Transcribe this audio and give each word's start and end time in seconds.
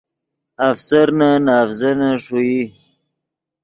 افسرنے 0.69 1.31
نے 1.43 1.51
اڤزینے 1.61 2.09
ݰوئی 2.23 2.59